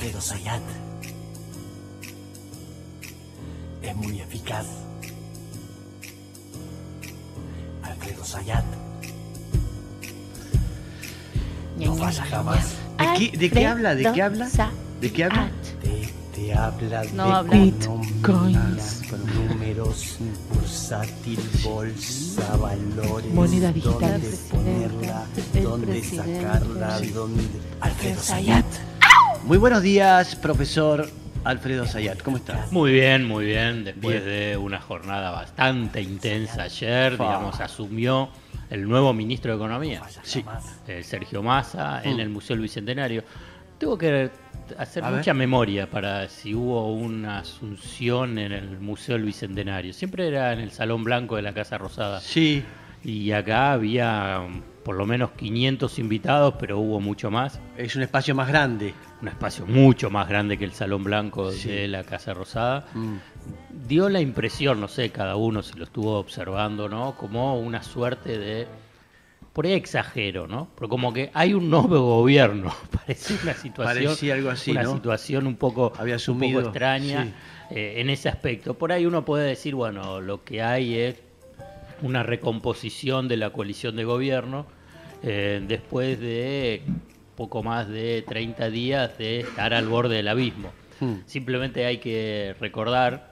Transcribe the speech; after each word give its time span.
Alfredo 0.00 0.20
Sayat 0.22 0.62
es 3.82 3.96
muy 3.96 4.18
eficaz. 4.18 4.66
Alfredo 7.82 8.24
Sayat 8.24 8.64
no 11.76 11.96
falla 11.96 12.24
jamás. 12.24 12.66
¿De 12.98 13.30
qué, 13.30 13.36
de 13.36 13.50
qué 13.50 13.66
habla? 13.66 13.94
¿De 13.94 14.10
qué 14.10 14.22
habla? 14.22 14.48
¿De 15.02 15.12
qué 15.12 15.24
habla? 15.24 15.50
Te, 15.82 16.08
te 16.34 16.54
habla 16.54 17.04
No 17.12 17.26
de 17.26 17.32
habla. 17.34 17.64
economía, 17.64 18.76
con 19.10 19.48
números, 19.48 20.16
bursátil, 20.54 21.40
bolsa, 21.62 22.56
valores, 22.56 23.34
Moneda 23.34 23.70
digital. 23.70 24.18
dónde 24.22 24.36
ponerla, 24.50 25.26
dónde 25.62 26.02
sacarla, 26.04 27.00
dónde... 27.12 27.44
Alfredo 27.82 28.22
Sayat. 28.22 28.64
Muy 29.44 29.58
buenos 29.58 29.82
días, 29.82 30.36
profesor 30.36 31.08
Alfredo 31.44 31.86
Sayat. 31.86 32.22
¿Cómo 32.22 32.36
está? 32.36 32.66
Muy 32.70 32.92
bien, 32.92 33.26
muy 33.26 33.46
bien. 33.46 33.84
Después 33.84 34.24
Bien. 34.24 34.50
de 34.50 34.56
una 34.56 34.80
jornada 34.80 35.30
bastante 35.30 36.00
intensa 36.02 36.62
ayer, 36.64 37.12
digamos, 37.12 37.58
asumió 37.60 38.28
el 38.70 38.88
nuevo 38.88 39.12
ministro 39.12 39.50
de 39.52 39.56
Economía, 39.56 40.02
Sí. 40.22 40.44
eh, 40.86 41.02
Sergio 41.02 41.42
Massa, 41.42 42.02
en 42.04 42.16
Mm. 42.16 42.20
el 42.20 42.28
Museo 42.28 42.54
del 42.56 42.62
Bicentenario. 42.62 43.24
Tengo 43.78 43.96
que 43.96 44.30
hacer 44.78 45.02
A 45.02 45.10
ver. 45.10 45.18
mucha 45.20 45.34
memoria 45.34 45.88
para 45.90 46.28
si 46.28 46.54
hubo 46.54 46.92
una 46.92 47.38
asunción 47.38 48.38
en 48.38 48.52
el 48.52 48.78
Museo 48.78 49.16
del 49.16 49.24
Bicentenario. 49.24 49.92
Siempre 49.94 50.28
era 50.28 50.52
en 50.52 50.60
el 50.60 50.70
Salón 50.70 51.02
Blanco 51.02 51.36
de 51.36 51.42
la 51.42 51.54
Casa 51.54 51.78
Rosada. 51.78 52.20
Sí, 52.20 52.62
Y 53.02 53.32
acá 53.32 53.72
había 53.72 54.42
por 54.90 54.96
lo 54.96 55.06
menos 55.06 55.30
500 55.36 56.00
invitados, 56.00 56.54
pero 56.58 56.80
hubo 56.80 56.98
mucho 56.98 57.30
más. 57.30 57.60
es 57.76 57.94
un 57.94 58.02
espacio 58.02 58.34
más 58.34 58.48
grande. 58.48 58.92
Un 59.22 59.28
espacio 59.28 59.64
mucho 59.64 60.10
más 60.10 60.28
grande 60.28 60.58
que 60.58 60.64
el 60.64 60.72
Salón 60.72 61.04
Blanco 61.04 61.52
Sí. 61.52 61.68
de 61.68 61.86
la 61.86 62.02
Casa 62.02 62.34
Rosada 62.34 62.86
Mm. 62.92 63.18
dio 63.86 64.08
la 64.08 64.20
impresión, 64.20 64.80
no 64.80 64.88
sé, 64.88 65.10
cada 65.10 65.36
uno 65.36 65.62
si 65.62 65.78
lo 65.78 65.84
estuvo 65.84 66.18
observando, 66.18 66.88
¿no? 66.88 67.14
Como 67.16 67.60
una 67.60 67.84
suerte 67.84 68.36
de. 68.36 68.66
Por 69.52 69.64
ahí 69.64 69.74
exagero, 69.74 70.48
¿no? 70.48 70.66
Pero 70.74 70.88
como 70.88 71.12
que 71.12 71.30
hay 71.34 71.54
un 71.54 71.70
nuevo 71.70 71.86
gobierno. 72.18 72.74
Parece 72.90 73.34
una 73.44 73.54
situación. 73.54 74.04
Parecía 74.06 74.34
algo 74.34 74.50
así, 74.50 74.72
Una 74.72 74.82
¿no? 74.82 74.94
situación 74.94 75.46
un 75.46 75.54
poco, 75.54 75.92
Había 75.98 76.14
un 76.14 76.16
asumido, 76.16 76.58
poco 76.58 76.70
extraña 76.70 77.26
sí. 77.26 77.76
eh, 77.76 77.94
en 78.00 78.10
ese 78.10 78.28
aspecto. 78.28 78.74
Por 78.74 78.90
ahí 78.90 79.06
uno 79.06 79.24
puede 79.24 79.46
decir, 79.46 79.76
bueno, 79.76 80.20
lo 80.20 80.42
que 80.42 80.62
hay 80.64 80.96
es 80.98 81.14
una 82.02 82.24
recomposición 82.24 83.28
de 83.28 83.36
la 83.36 83.50
coalición 83.50 83.94
de 83.94 84.02
gobierno 84.02 84.66
eh, 85.22 85.62
después 85.66 86.18
de 86.20 86.82
poco 87.36 87.62
más 87.62 87.88
de 87.88 88.22
30 88.26 88.70
días 88.70 89.16
de 89.18 89.40
estar 89.40 89.72
al 89.72 89.88
borde 89.88 90.16
del 90.16 90.28
abismo. 90.28 90.72
Hmm. 91.00 91.20
Simplemente 91.26 91.86
hay 91.86 91.98
que 91.98 92.54
recordar 92.60 93.30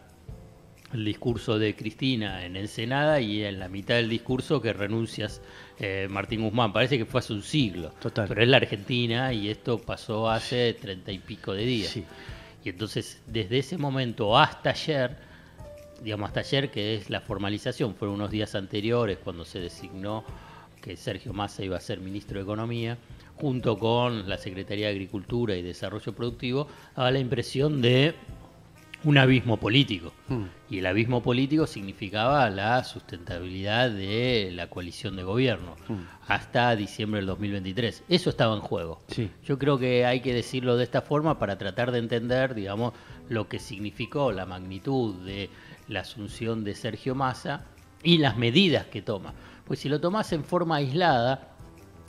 el 0.93 1.05
discurso 1.05 1.59
de 1.59 1.77
Cristina 1.77 2.45
en 2.45 2.57
Ensenada 2.57 3.21
y 3.21 3.45
en 3.45 3.59
la 3.59 3.69
mitad 3.69 3.97
del 3.97 4.09
discurso 4.09 4.63
que 4.63 4.73
renuncias 4.73 5.43
eh, 5.79 6.09
Martín 6.11 6.43
Guzmán. 6.43 6.73
Parece 6.73 6.97
que 6.97 7.05
fue 7.05 7.21
hace 7.21 7.33
un 7.35 7.43
siglo. 7.43 7.91
Total. 8.01 8.27
Pero 8.29 8.43
es 8.43 8.49
la 8.49 8.57
Argentina 8.57 9.33
y 9.33 9.51
esto 9.51 9.79
pasó 9.79 10.31
hace 10.31 10.73
treinta 10.75 11.13
y 11.13 11.19
pico 11.19 11.53
de 11.53 11.65
días. 11.65 11.91
Sí. 11.91 12.05
Y 12.65 12.71
entonces, 12.71 13.23
desde 13.27 13.59
ese 13.59 13.79
momento 13.79 14.37
hasta 14.37 14.71
ayer, 14.71 15.17
digamos 16.03 16.29
hasta 16.29 16.41
ayer, 16.41 16.71
que 16.71 16.95
es 16.95 17.11
la 17.11 17.21
formalización, 17.21 17.95
fueron 17.95 18.17
unos 18.17 18.31
días 18.31 18.55
anteriores 18.55 19.19
cuando 19.23 19.45
se 19.45 19.61
designó 19.61 20.25
que 20.79 20.97
Sergio 20.97 21.33
Massa 21.33 21.65
iba 21.65 21.77
a 21.77 21.81
ser 21.81 22.01
ministro 22.01 22.39
de 22.39 22.45
Economía, 22.45 22.99
junto 23.37 23.79
con 23.79 24.29
la 24.29 24.39
Secretaría 24.39 24.87
de 24.87 24.93
Agricultura 24.93 25.57
y 25.57 25.63
Desarrollo 25.63 26.13
Productivo, 26.15 26.69
daba 26.97 27.11
la 27.11 27.19
impresión 27.19 27.81
de 27.81 28.15
un 29.05 29.17
abismo 29.17 29.59
político. 29.59 30.13
Mm. 30.29 30.45
Y 30.71 30.79
el 30.79 30.87
abismo 30.87 31.23
político 31.23 31.67
significaba 31.67 32.51
la 32.51 32.83
sustentabilidad 32.85 33.91
de 33.91 34.51
la 34.53 34.69
coalición 34.69 35.17
de 35.17 35.23
gobierno 35.23 35.77
hasta 36.27 36.75
diciembre 36.77 37.21
del 37.21 37.27
2023. 37.27 38.05
Eso 38.09 38.31
estaba 38.31 38.55
en 38.55 38.61
juego. 38.61 39.01
Sí. 39.09 39.31
Yo 39.45 39.59
creo 39.59 39.79
que 39.79 40.05
hay 40.05 40.21
que 40.21 40.35
decirlo 40.35 40.77
de 40.77 40.85
esta 40.85 41.03
forma 41.03 41.39
para 41.39 41.57
tratar 41.59 41.93
de 41.93 41.99
entender, 41.99 42.55
digamos, 42.55 42.93
lo 43.29 43.49
que 43.49 43.59
significó 43.59 44.33
la 44.33 44.47
magnitud 44.47 45.15
de 45.25 45.49
la 45.87 46.01
asunción 46.01 46.65
de 46.65 46.75
Sergio 46.75 47.15
Massa 47.15 47.65
y 48.03 48.19
las 48.19 48.37
medidas 48.37 48.87
que 48.87 49.03
toma. 49.03 49.33
Pues 49.69 49.81
si 49.81 49.89
lo 49.89 50.01
tomás 50.01 50.33
en 50.33 50.45
forma 50.45 50.77
aislada, 50.77 51.49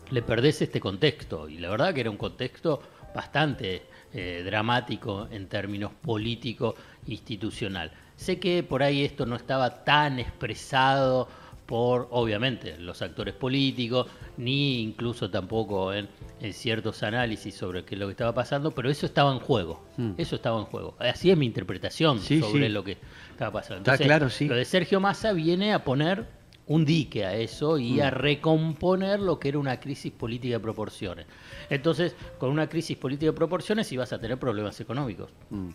le 0.10 0.22
perdés 0.22 0.62
este 0.62 0.80
contexto. 0.80 1.48
Y 1.50 1.58
la 1.58 1.70
verdad 1.70 1.94
que 1.94 2.00
era 2.02 2.10
un 2.10 2.18
contexto 2.18 2.82
bastante 3.14 3.84
eh, 4.14 4.42
dramático 4.46 5.28
en 5.30 5.48
términos 5.48 5.92
político 6.02 6.76
institucional. 7.08 7.92
Sé 8.16 8.40
que 8.40 8.64
por 8.64 8.82
ahí 8.82 9.04
esto 9.04 9.26
no 9.26 9.36
estaba 9.36 9.84
tan 9.84 10.20
expresado 10.20 11.28
por, 11.66 12.08
obviamente, 12.10 12.78
los 12.80 13.02
actores 13.04 13.36
políticos, 13.36 14.08
ni 14.38 14.82
incluso 14.82 15.30
tampoco 15.30 15.94
en, 15.94 16.10
en 16.40 16.54
ciertos 16.54 17.04
análisis 17.04 17.54
sobre 17.54 17.86
qué 17.86 17.94
es 17.94 18.00
lo 18.00 18.08
que 18.08 18.12
estaba 18.14 18.34
pasando, 18.34 18.72
pero 18.72 18.90
eso 18.90 19.06
estaba 19.06 19.32
en 19.32 19.40
juego. 19.40 19.86
Mm. 19.98 20.14
Eso 20.18 20.38
estaba 20.38 20.58
en 20.60 20.66
juego. 20.66 20.96
Así 20.98 21.30
es 21.30 21.38
mi 21.38 21.46
interpretación 21.46 22.20
Sí, 22.20 22.40
sobre 22.40 22.68
sí. 22.68 22.70
lo 22.70 22.84
que 22.84 22.98
estaba 23.32 23.52
pasando. 23.52 23.92
Está 23.92 24.04
claro, 24.04 24.30
sí. 24.30 24.48
Lo 24.48 24.56
de 24.56 24.66
Sergio 24.66 25.00
Massa 25.00 25.32
viene 25.34 25.74
a 25.74 25.84
poner 25.84 26.26
un 26.70 26.86
dique 26.86 27.26
a 27.26 27.36
eso 27.36 27.78
y 27.78 27.96
Mm. 27.96 28.02
a 28.02 28.10
recomponer 28.12 29.20
lo 29.20 29.38
que 29.40 29.50
era 29.50 29.60
una 29.60 29.80
crisis 29.80 30.12
política 30.14 30.54
de 30.56 30.60
proporciones. 30.62 31.26
Entonces, 31.70 32.16
con 32.38 32.50
una 32.52 32.68
crisis 32.70 32.96
política 32.98 33.32
de 33.32 33.36
proporciones 33.38 33.92
ibas 33.92 34.14
a 34.14 34.20
tener 34.20 34.38
problemas 34.38 34.80
económicos. 34.80 35.30
Mm. 35.50 35.70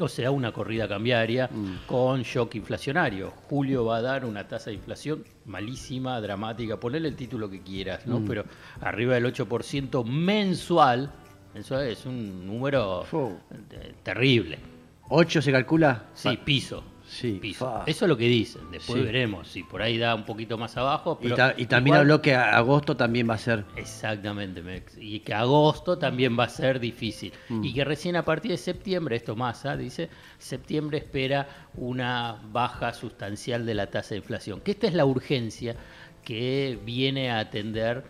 O 0.00 0.08
sea, 0.08 0.32
una 0.32 0.50
corrida 0.50 0.88
cambiaria 0.88 1.48
Mm. 1.52 1.86
con 1.86 2.22
shock 2.22 2.56
inflacionario. 2.56 3.32
Julio 3.48 3.84
va 3.84 3.98
a 3.98 4.02
dar 4.02 4.24
una 4.24 4.48
tasa 4.48 4.70
de 4.70 4.76
inflación 4.76 5.22
malísima, 5.44 6.20
dramática, 6.20 6.80
ponele 6.80 7.06
el 7.08 7.14
título 7.16 7.48
que 7.48 7.60
quieras, 7.60 8.04
¿no? 8.06 8.18
Mm. 8.20 8.26
Pero 8.26 8.44
arriba 8.80 9.14
del 9.14 9.26
8% 9.26 10.02
mensual, 10.04 11.12
eso 11.54 11.80
es 11.80 12.06
un 12.06 12.44
número 12.46 13.04
terrible. 14.02 14.58
¿Ocho 15.10 15.40
se 15.42 15.52
calcula? 15.52 16.06
Sí, 16.14 16.38
piso. 16.44 16.82
Sí, 17.06 17.38
piso. 17.40 17.66
fa. 17.66 17.84
Eso 17.86 18.04
es 18.06 18.08
lo 18.08 18.16
que 18.16 18.26
dicen. 18.26 18.62
Después 18.70 18.98
Sí. 18.98 19.04
veremos 19.04 19.48
si 19.48 19.62
por 19.62 19.82
ahí 19.82 19.98
da 19.98 20.14
un 20.14 20.24
poquito 20.24 20.56
más 20.58 20.76
abajo. 20.76 21.18
Y, 21.20 21.24
Pero 21.24 21.36
ta- 21.36 21.54
y 21.56 21.66
también 21.66 21.94
igual- 21.94 22.00
habló 22.00 22.22
que 22.22 22.34
agosto 22.34 22.96
también 22.96 23.28
va 23.28 23.34
a 23.34 23.38
ser. 23.38 23.64
Exactamente, 23.76 24.62
Mex. 24.62 24.96
y 24.98 25.20
que 25.20 25.34
agosto 25.34 25.98
también 25.98 26.36
va 26.38 26.44
a 26.44 26.48
ser 26.48 26.80
difícil. 26.80 27.32
Mm. 27.50 27.64
Y 27.64 27.74
que 27.74 27.84
recién 27.84 28.16
a 28.16 28.24
partir 28.24 28.50
de 28.50 28.56
septiembre, 28.56 29.16
esto 29.16 29.36
Massa 29.36 29.76
dice, 29.76 30.08
septiembre 30.38 30.98
espera 30.98 31.46
una 31.76 32.40
baja 32.50 32.92
sustancial 32.94 33.66
de 33.66 33.74
la 33.74 33.86
tasa 33.88 34.10
de 34.10 34.16
inflación. 34.16 34.60
Que 34.60 34.70
esta 34.72 34.86
es 34.86 34.94
la 34.94 35.04
urgencia 35.04 35.76
que 36.24 36.78
viene 36.84 37.30
a 37.30 37.38
atender 37.40 38.02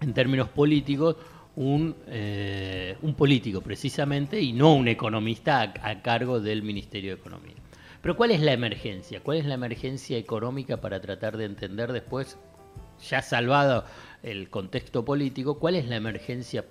en 0.00 0.14
términos 0.14 0.48
políticos 0.48 1.16
un, 1.56 1.96
eh, 2.06 2.96
un 3.02 3.14
político 3.14 3.62
precisamente 3.62 4.40
y 4.40 4.52
no 4.52 4.74
un 4.74 4.88
economista 4.88 5.60
a, 5.62 5.88
a 5.90 6.02
cargo 6.02 6.38
del 6.40 6.62
Ministerio 6.62 7.14
de 7.14 7.20
Economía. 7.20 7.54
Pero 8.06 8.16
¿cuál 8.16 8.30
es 8.30 8.40
la 8.40 8.52
emergencia? 8.52 9.20
¿Cuál 9.20 9.38
es 9.38 9.46
la 9.46 9.54
emergencia 9.54 10.16
económica 10.16 10.76
para 10.76 11.00
tratar 11.00 11.36
de 11.36 11.44
entender 11.44 11.92
después, 11.92 12.38
ya 13.04 13.20
salvado 13.20 13.84
el 14.22 14.48
contexto 14.48 15.04
político, 15.04 15.58
cuál 15.58 15.74
es 15.74 15.88
la 15.88 15.96
emergencia 15.96 16.64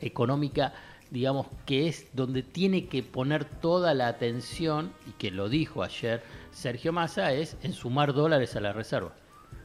económica, 0.00 0.74
digamos, 1.12 1.46
que 1.66 1.86
es 1.86 2.08
donde 2.14 2.42
tiene 2.42 2.86
que 2.88 3.04
poner 3.04 3.44
toda 3.44 3.94
la 3.94 4.08
atención, 4.08 4.92
y 5.06 5.12
que 5.12 5.30
lo 5.30 5.48
dijo 5.48 5.84
ayer 5.84 6.20
Sergio 6.50 6.92
Massa, 6.92 7.32
es 7.32 7.56
en 7.62 7.74
sumar 7.74 8.12
dólares 8.12 8.56
a 8.56 8.60
la 8.60 8.72
reserva. 8.72 9.12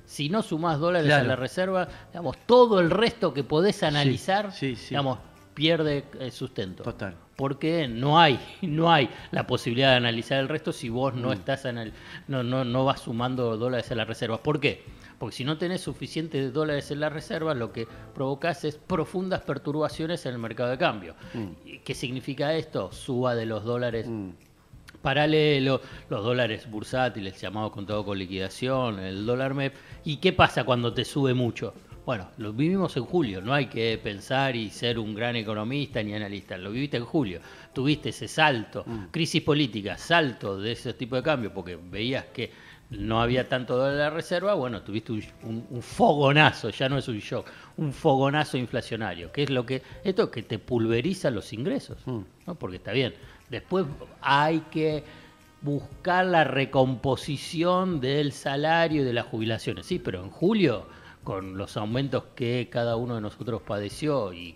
Si 0.05 0.29
no 0.29 0.43
sumás 0.43 0.77
dólares 0.77 1.07
Claro. 1.07 1.25
a 1.25 1.27
la 1.29 1.35
reserva, 1.35 1.87
digamos, 2.11 2.37
todo 2.45 2.79
el 2.79 2.91
resto 2.91 3.33
que 3.33 3.43
podés 3.43 3.81
analizar, 3.81 4.51
sí, 4.51 4.75
sí. 4.75 4.89
digamos, 4.89 5.17
pierde 5.55 6.03
eh, 6.19 6.29
sustento. 6.29 6.83
Total. 6.83 7.15
Porque 7.37 7.87
no 7.87 8.19
hay, 8.19 8.37
no 8.63 8.91
hay 8.91 9.09
la 9.31 9.47
posibilidad 9.47 9.91
de 9.91 9.97
analizar 9.97 10.39
el 10.39 10.49
resto 10.49 10.73
si 10.73 10.89
vos 10.89 11.13
no 11.13 11.31
estás 11.31 11.65
anal- 11.65 11.93
no, 12.27 12.43
no, 12.43 12.65
no 12.65 12.83
vas 12.83 13.01
sumando 13.01 13.55
dólares 13.57 13.89
a 13.91 13.95
la 13.95 14.03
reserva. 14.03 14.37
¿Por 14.39 14.59
qué? 14.59 14.83
Porque 15.19 15.35
si 15.35 15.43
no 15.45 15.57
tenés 15.57 15.81
suficientes 15.81 16.51
dólares 16.53 16.91
en 16.91 16.99
la 16.99 17.09
reserva, 17.09 17.53
lo 17.55 17.71
que 17.71 17.87
provocas 18.13 18.63
es 18.65 18.75
profundas 18.75 19.41
perturbaciones 19.41 20.25
en 20.25 20.33
el 20.33 20.39
mercado 20.39 20.69
de 20.71 20.77
cambio. 20.77 21.15
¿Y 21.65 21.77
¿Qué 21.79 21.93
significa 21.95 22.53
esto? 22.55 22.91
Suba 22.91 23.33
de 23.33 23.45
los 23.45 23.63
dólares 23.63 24.07
Mm. 24.07 24.29
paralelo, 25.01 25.81
los 26.09 26.23
dólares 26.23 26.69
bursátiles, 26.69 27.39
llamados 27.39 27.71
contado 27.71 28.03
con 28.05 28.17
liquidación, 28.17 28.99
el 28.99 29.25
dólar 29.25 29.53
MEP. 29.53 29.73
¿Y 30.05 30.17
qué 30.17 30.33
pasa 30.33 30.63
cuando 30.63 30.93
te 30.93 31.05
sube 31.05 31.33
mucho? 31.33 31.73
Bueno, 32.07 32.29
lo 32.37 32.53
vivimos 32.53 32.95
en 32.95 33.03
julio, 33.03 33.41
no 33.41 33.53
hay 33.53 33.65
que 33.65 33.99
pensar 34.01 34.55
y 34.55 34.69
ser 34.69 34.97
un 34.97 35.13
gran 35.13 35.35
economista 35.35 36.01
ni 36.01 36.13
analista, 36.13 36.57
lo 36.57 36.71
viviste 36.71 36.95
en 36.95 37.03
julio, 37.03 37.41
tuviste 37.73 38.09
ese 38.09 38.29
salto, 38.29 38.85
crisis 39.11 39.41
política, 39.41 39.97
salto 39.97 40.57
de 40.57 40.71
ese 40.71 40.93
tipo 40.93 41.17
de 41.17 41.23
cambio, 41.23 41.53
porque 41.53 41.75
veías 41.75 42.23
que 42.33 42.49
no 42.91 43.19
había 43.21 43.49
tanto 43.49 43.75
dólar 43.75 43.91
en 43.95 43.99
la 43.99 44.09
reserva, 44.09 44.53
bueno, 44.53 44.83
tuviste 44.83 45.11
un, 45.11 45.21
un- 45.43 45.67
un 45.69 45.81
fogonazo, 45.81 46.69
ya 46.69 46.87
no 46.87 46.97
es 46.97 47.09
un 47.09 47.19
shock, 47.19 47.45
un 47.75 47.91
fogonazo 47.91 48.57
inflacionario, 48.57 49.29
que 49.33 49.43
es 49.43 49.49
lo 49.49 49.65
que 49.65 49.81
esto 50.05 50.31
que 50.31 50.43
te 50.43 50.59
pulveriza 50.59 51.29
los 51.29 51.51
ingresos, 51.51 51.97
Mm. 52.07 52.19
¿no? 52.45 52.55
Porque 52.55 52.77
está 52.77 52.93
bien. 52.93 53.13
Después 53.49 53.85
hay 54.21 54.61
que 54.71 55.03
buscar 55.61 56.25
la 56.25 56.45
recomposición 56.45 57.99
del 57.99 58.31
salario 58.31 59.01
y 59.01 59.05
de 59.05 59.11
las 59.11 59.25
jubilaciones. 59.25 59.85
Sí, 59.85 59.99
pero 59.99 60.23
en 60.23 60.29
julio, 60.29 60.87
con 61.27 61.57
los 61.57 61.75
aumentos 61.75 62.23
que 62.35 62.69
cada 62.71 62.95
uno 62.95 63.15
de 63.15 63.19
nosotros 63.19 63.61
padeció 63.61 64.31
y 64.31 64.55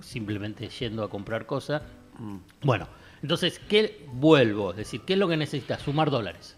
simplemente 0.00 0.66
yendo 0.70 1.04
a 1.04 1.10
comprar 1.10 1.44
cosas, 1.44 1.82
bueno, 2.62 2.88
entonces, 3.20 3.58
¿qué 3.68 4.06
vuelvo? 4.14 4.70
Es 4.70 4.78
decir, 4.78 5.02
¿qué 5.02 5.12
es 5.12 5.18
lo 5.18 5.28
que 5.28 5.36
necesitas? 5.36 5.82
Sumar 5.82 6.10
dólares. 6.10 6.56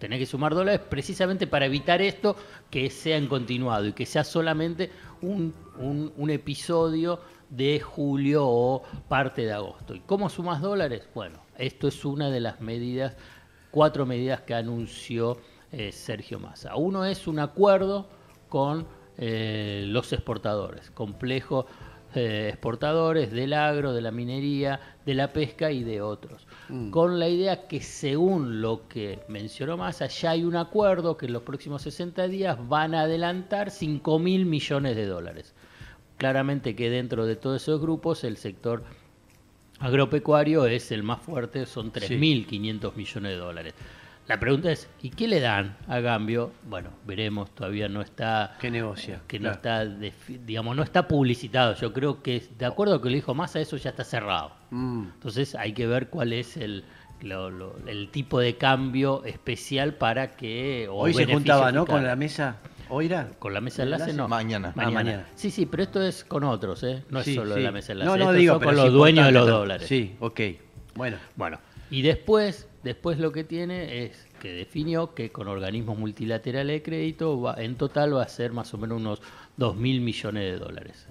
Tenés 0.00 0.18
que 0.18 0.26
sumar 0.26 0.56
dólares 0.56 0.80
precisamente 0.90 1.46
para 1.46 1.66
evitar 1.66 2.02
esto 2.02 2.34
que 2.68 2.90
sea 2.90 3.16
en 3.16 3.28
continuado 3.28 3.86
y 3.86 3.92
que 3.92 4.06
sea 4.06 4.24
solamente 4.24 4.90
un, 5.22 5.54
un- 5.78 6.12
un 6.16 6.30
episodio 6.30 7.20
de 7.48 7.78
julio 7.78 8.44
o 8.44 8.82
parte 9.08 9.42
de 9.42 9.52
agosto. 9.52 9.94
¿Y 9.94 10.00
cómo 10.00 10.28
sumas 10.28 10.60
dólares? 10.60 11.06
Bueno, 11.14 11.38
esto 11.58 11.86
es 11.86 12.04
una 12.04 12.28
de 12.28 12.40
las 12.40 12.60
medidas, 12.60 13.14
cuatro 13.70 14.04
medidas 14.04 14.40
que 14.40 14.54
anunció 14.54 15.38
eh, 15.70 15.92
Sergio 15.92 16.40
Massa. 16.40 16.74
Uno 16.74 17.04
es 17.04 17.28
un 17.28 17.38
acuerdo 17.38 18.08
con 18.48 18.95
eh, 19.18 19.84
los 19.86 20.12
exportadores, 20.12 20.90
complejo 20.90 21.66
eh, 22.14 22.48
exportadores 22.48 23.30
del 23.30 23.52
agro, 23.52 23.92
de 23.92 24.00
la 24.00 24.10
minería, 24.10 24.80
de 25.04 25.12
la 25.12 25.34
pesca 25.34 25.70
y 25.70 25.84
de 25.84 26.00
otros. 26.00 26.46
Con 26.90 27.18
la 27.18 27.28
idea 27.28 27.68
que 27.68 27.82
según 27.82 28.62
lo 28.62 28.88
que 28.88 29.18
mencionó 29.28 29.76
Massa, 29.76 30.06
ya 30.06 30.30
hay 30.30 30.44
un 30.44 30.56
acuerdo 30.56 31.18
que 31.18 31.26
en 31.26 31.34
los 31.34 31.42
próximos 31.42 31.82
60 31.82 32.26
días 32.28 32.56
van 32.68 32.94
a 32.94 33.02
adelantar 33.02 33.70
5 33.70 34.18
mil 34.18 34.46
millones 34.46 34.96
de 34.96 35.04
dólares. 35.04 35.54
Claramente 36.16 36.74
que 36.74 36.88
dentro 36.88 37.26
de 37.26 37.36
todos 37.36 37.60
esos 37.60 37.82
grupos 37.82 38.24
el 38.24 38.38
sector 38.38 38.84
agropecuario 39.78 40.64
es 40.64 40.90
el 40.92 41.02
más 41.02 41.20
fuerte, 41.20 41.66
son 41.66 41.92
3.500 41.92 42.94
millones 42.94 43.32
de 43.32 43.38
dólares. 43.38 43.74
La 44.28 44.40
pregunta 44.40 44.72
es, 44.72 44.88
¿y 45.02 45.10
qué 45.10 45.28
le 45.28 45.38
dan 45.40 45.76
a 45.86 46.02
cambio? 46.02 46.50
Bueno, 46.68 46.90
veremos, 47.06 47.54
todavía 47.54 47.88
no 47.88 48.02
está 48.02 48.56
¿Qué 48.60 48.70
negocia? 48.72 49.20
que 49.28 49.38
no 49.38 49.52
Claro. 49.60 49.90
está, 49.90 50.08
digamos, 50.44 50.74
no 50.74 50.82
está 50.82 51.06
publicitado. 51.06 51.74
Yo 51.76 51.92
creo 51.92 52.22
que, 52.22 52.42
de 52.58 52.66
acuerdo 52.66 52.94
a 52.94 52.96
lo 52.96 53.02
que 53.02 53.10
le 53.10 53.16
dijo 53.16 53.34
Massa, 53.34 53.60
eso 53.60 53.76
ya 53.76 53.90
está 53.90 54.02
cerrado. 54.02 54.50
Mm. 54.70 55.04
Entonces 55.14 55.54
hay 55.54 55.72
que 55.74 55.86
ver 55.86 56.08
cuál 56.08 56.32
es 56.32 56.56
el, 56.56 56.82
lo- 57.22 57.50
lo- 57.50 57.76
el 57.86 58.08
tipo 58.10 58.40
de 58.40 58.56
cambio 58.56 59.22
especial 59.24 59.94
para 59.94 60.32
que... 60.32 60.88
o 60.90 60.96
Hoy 60.96 61.14
se 61.14 61.24
juntaba, 61.26 61.70
¿no? 61.70 61.86
Con 61.86 62.04
la 62.04 62.16
mesa. 62.16 62.56
¿Hoy 62.88 63.06
era? 63.06 63.28
Con 63.38 63.54
la 63.54 63.60
mesa 63.60 63.82
de 63.84 63.92
enlace, 63.92 64.12
no. 64.12 64.26
Mañana. 64.26 64.72
Ah, 64.76 64.90
mañana. 64.90 65.26
Sí, 65.36 65.50
sí, 65.52 65.66
pero 65.66 65.84
esto 65.84 66.02
es 66.02 66.24
con 66.24 66.42
otros, 66.42 66.82
¿eh? 66.82 67.04
No 67.10 67.22
Sí, 67.22 67.30
es 67.30 67.36
solo 67.36 67.54
sí. 67.54 67.60
la 67.60 67.70
mesa 67.70 67.88
de 67.88 67.92
enlace. 67.94 68.10
No, 68.10 68.16
no, 68.16 68.22
esto 68.30 68.32
digo, 68.40 68.52
son 68.54 68.60
pero 68.60 68.70
con 68.72 68.84
los 68.84 68.92
dueños 68.92 69.26
de 69.26 69.32
los 69.32 69.46
dólares. 69.46 69.86
Sí, 69.88 70.16
ok. 70.18 70.40
Bueno. 70.96 71.16
Bueno, 71.36 71.58
y 71.90 72.02
después, 72.02 72.68
después 72.86 73.18
lo 73.18 73.32
que 73.32 73.42
tiene 73.42 74.04
es 74.04 74.28
que 74.40 74.52
definió 74.52 75.12
que 75.12 75.30
con 75.30 75.48
organismos 75.48 75.98
multilaterales 75.98 76.76
de 76.76 76.82
crédito 76.84 77.58
en 77.58 77.74
total 77.74 78.16
va 78.16 78.22
a 78.22 78.28
ser 78.28 78.52
más 78.52 78.72
o 78.74 78.78
menos 78.78 79.00
unos 79.00 79.22
2 79.56 79.76
mil 79.76 80.00
millones 80.00 80.44
de 80.44 80.58
dólares. 80.58 81.08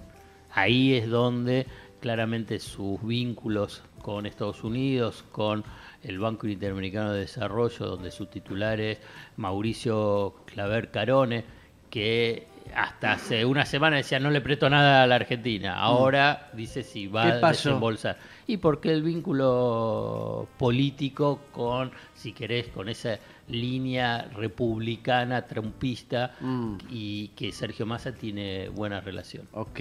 Ahí 0.52 0.94
es 0.94 1.10
donde 1.10 1.66
claramente 2.00 2.60
sus 2.60 3.06
vínculos 3.06 3.82
con 4.00 4.24
Estados 4.24 4.64
Unidos, 4.64 5.22
con 5.32 5.64
el 6.02 6.18
Banco 6.18 6.46
Interamericano 6.46 7.12
de 7.12 7.20
Desarrollo, 7.20 7.86
donde 7.86 8.10
su 8.10 8.24
titular 8.24 8.80
es 8.80 8.98
Mauricio 9.36 10.34
Claver 10.46 10.90
Carone, 10.90 11.44
que 11.90 12.46
hasta 12.74 13.12
hace 13.12 13.44
una 13.44 13.64
semana 13.64 13.96
decía 13.96 14.18
no 14.18 14.30
le 14.30 14.40
presto 14.40 14.68
nada 14.68 15.02
a 15.02 15.06
la 15.06 15.16
Argentina. 15.16 15.78
Ahora 15.78 16.50
dice 16.52 16.82
si 16.82 17.06
va 17.06 17.24
¿Qué 17.24 17.46
a 17.46 17.48
desembolsar. 17.50 18.16
Y 18.46 18.56
porque 18.58 18.90
el 18.92 19.02
vínculo 19.02 20.48
político 20.58 21.40
con, 21.52 21.90
si 22.14 22.32
querés, 22.32 22.68
con 22.68 22.88
esa 22.88 23.18
línea 23.48 24.28
republicana, 24.34 25.46
trumpista, 25.46 26.34
Mm. 26.40 26.76
y 26.90 27.28
que 27.28 27.52
Sergio 27.52 27.86
Massa 27.86 28.12
tiene 28.12 28.68
buena 28.68 29.00
relación. 29.00 29.46
Ok. 29.52 29.80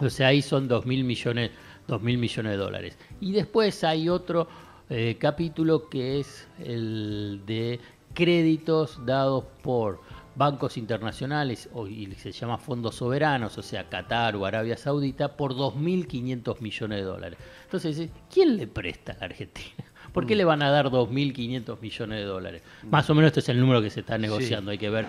O 0.00 0.08
sea, 0.08 0.28
ahí 0.28 0.42
son 0.42 0.66
dos 0.68 0.86
mil 0.86 1.04
millones, 1.04 1.50
dos 1.86 2.00
mil 2.02 2.18
millones 2.18 2.52
de 2.52 2.58
dólares. 2.58 2.98
Y 3.20 3.32
después 3.32 3.84
hay 3.84 4.08
otro 4.08 4.48
eh, 4.88 5.16
capítulo 5.20 5.88
que 5.88 6.20
es 6.20 6.48
el 6.58 7.42
de 7.46 7.78
créditos 8.14 9.04
dados 9.06 9.44
por 9.62 10.00
bancos 10.40 10.78
internacionales, 10.78 11.68
o, 11.74 11.86
y 11.86 12.06
se 12.14 12.32
llama 12.32 12.56
fondos 12.56 12.94
soberanos, 12.94 13.58
o 13.58 13.62
sea, 13.62 13.90
Qatar 13.90 14.36
o 14.36 14.46
Arabia 14.46 14.78
Saudita, 14.78 15.36
por 15.36 15.54
2.500 15.54 16.60
millones 16.62 16.98
de 17.00 17.04
dólares. 17.04 17.38
Entonces, 17.64 17.98
dice, 17.98 18.10
¿quién 18.32 18.56
le 18.56 18.66
presta 18.66 19.12
a 19.12 19.18
la 19.18 19.26
Argentina? 19.26 19.84
¿Por 20.14 20.26
qué 20.26 20.34
le 20.34 20.44
van 20.46 20.62
a 20.62 20.70
dar 20.70 20.86
2.500 20.86 21.78
millones 21.82 22.18
de 22.20 22.24
dólares? 22.24 22.62
Más 22.90 23.08
o 23.10 23.14
menos 23.14 23.28
este 23.28 23.40
es 23.40 23.48
el 23.50 23.60
número 23.60 23.82
que 23.82 23.90
se 23.90 24.00
está 24.00 24.16
negociando, 24.16 24.70
hay 24.70 24.78
que 24.78 24.88
ver 24.88 25.04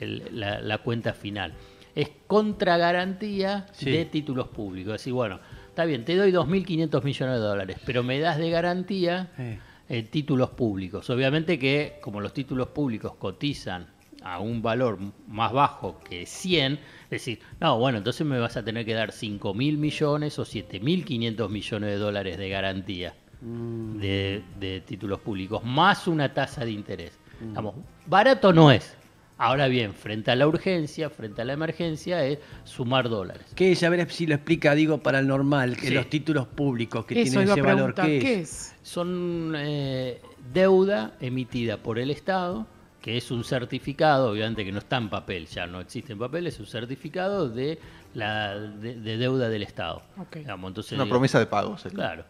el- 0.00 0.22
la, 0.38 0.60
la 0.60 0.76
cuenta 0.78 1.14
final. 1.14 1.54
Es 1.94 2.10
contra 2.26 2.76
garantía 2.76 3.66
Sí. 3.72 3.90
de 3.90 4.04
títulos 4.04 4.48
públicos. 4.48 4.94
Es 4.96 5.00
decir, 5.00 5.14
bueno, 5.14 5.40
está 5.68 5.86
bien, 5.86 6.04
te 6.04 6.14
doy 6.14 6.30
2.500 6.30 7.02
millones 7.02 7.36
de 7.36 7.40
dólares, 7.40 7.76
pero 7.86 8.02
me 8.02 8.20
das 8.20 8.36
de 8.36 8.50
garantía 8.50 9.30
Eh. 9.38 9.58
eh, 9.88 10.02
títulos 10.02 10.50
públicos. 10.50 11.08
Obviamente 11.08 11.58
que 11.58 11.98
como 12.02 12.20
los 12.20 12.34
títulos 12.34 12.68
públicos 12.68 13.14
cotizan 13.18 13.93
a 14.24 14.40
un 14.40 14.62
valor 14.62 14.98
más 15.28 15.52
bajo 15.52 16.00
que 16.00 16.26
100, 16.26 16.72
es 16.74 17.10
decir, 17.10 17.38
no, 17.60 17.78
bueno, 17.78 17.98
entonces 17.98 18.26
me 18.26 18.38
vas 18.38 18.56
a 18.56 18.64
tener 18.64 18.84
que 18.86 18.94
dar 18.94 19.10
5.000 19.12 19.76
millones 19.76 20.38
o 20.38 20.44
7.500 20.44 21.48
millones 21.50 21.90
de 21.90 21.96
dólares 21.96 22.38
de 22.38 22.48
garantía 22.48 23.14
Mm. 23.42 23.98
de, 23.98 24.42
de 24.58 24.80
títulos 24.80 25.20
públicos, 25.20 25.62
más 25.62 26.08
una 26.08 26.32
tasa 26.32 26.64
de 26.64 26.70
interés. 26.70 27.18
Digamos, 27.40 27.74
barato 28.06 28.52
no 28.54 28.70
es. 28.70 28.96
Ahora 29.36 29.66
bien, 29.66 29.92
frente 29.92 30.30
a 30.30 30.36
la 30.36 30.46
urgencia, 30.46 31.10
frente 31.10 31.42
a 31.42 31.44
la 31.44 31.52
emergencia, 31.52 32.24
es 32.24 32.38
sumar 32.62 33.08
dólares. 33.10 33.52
¿Qué 33.54 33.72
es? 33.72 33.82
A 33.82 33.90
ver 33.90 34.08
si 34.10 34.26
lo 34.26 34.36
explica, 34.36 34.74
digo, 34.74 34.98
para 35.02 35.18
el 35.18 35.26
normal, 35.26 35.76
que 35.76 35.88
Sí. 35.88 35.94
los 35.94 36.08
títulos 36.08 36.46
públicos 36.46 37.04
que 37.04 37.20
Eso 37.20 37.32
tienen 37.32 37.50
ese 37.50 37.60
valor, 37.60 37.94
¿qué, 37.94 38.18
¿qué 38.20 38.34
es? 38.36 38.40
es? 38.50 38.74
Son 38.82 39.52
eh, 39.56 40.22
deuda 40.54 41.14
emitida 41.20 41.76
por 41.78 41.98
el 41.98 42.10
Estado, 42.12 42.66
que 43.04 43.18
es 43.18 43.30
un 43.30 43.44
certificado, 43.44 44.30
obviamente 44.30 44.64
que 44.64 44.72
no 44.72 44.78
está 44.78 44.96
en 44.96 45.10
papel, 45.10 45.46
ya 45.46 45.66
no 45.66 45.78
existe 45.82 46.14
en 46.14 46.18
papel, 46.18 46.46
es 46.46 46.58
un 46.58 46.64
certificado 46.66 47.50
de 47.50 47.78
la 48.14 48.54
de, 48.58 48.94
de 48.98 49.18
deuda 49.18 49.50
del 49.50 49.62
Estado. 49.62 50.00
Ok. 50.16 50.36
Digamos, 50.36 50.68
entonces, 50.70 50.92
Una 50.92 51.04
digamos, 51.04 51.10
promesa 51.10 51.38
de 51.38 51.44
pago. 51.46 51.76
sería. 51.76 51.96
Claro. 51.96 52.24